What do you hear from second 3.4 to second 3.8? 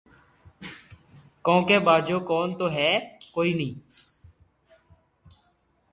ني